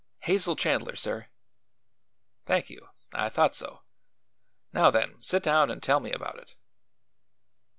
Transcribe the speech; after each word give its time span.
"Hazel 0.21 0.55
Chandler, 0.55 0.95
sir." 0.95 1.27
"Thank 2.47 2.71
you. 2.71 2.89
I 3.13 3.29
thought 3.29 3.53
so. 3.53 3.83
Now, 4.73 4.89
then, 4.89 5.21
sit 5.21 5.43
down 5.43 5.69
and 5.69 5.83
tell 5.83 5.99
me 5.99 6.11
about 6.11 6.39
it." 6.39 6.55